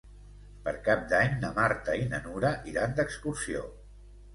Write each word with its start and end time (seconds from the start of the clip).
Per 0.67 0.73
Cap 0.87 1.03
d'Any 1.11 1.37
na 1.45 1.53
Marta 1.59 2.01
i 2.03 2.11
na 2.17 2.25
Nura 2.27 2.57
iran 2.75 3.01
d'excursió. 3.03 3.69